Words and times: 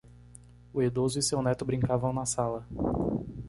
O 0.73 0.81
idoso 0.81 1.19
e 1.19 1.21
seu 1.21 1.43
neto 1.43 1.63
brincavam 1.63 2.11
na 2.11 2.25
sala. 2.25 2.65